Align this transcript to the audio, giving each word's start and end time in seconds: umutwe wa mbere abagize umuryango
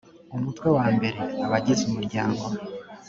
umutwe 0.35 0.67
wa 0.77 0.85
mbere 0.95 1.17
abagize 1.45 1.81
umuryango 1.89 2.45